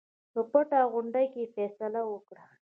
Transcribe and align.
په 0.33 0.41
پټه 0.51 0.79
غونډه 0.91 1.21
کې 1.33 1.51
فیصله 1.55 2.01
وکړه. 2.11 2.43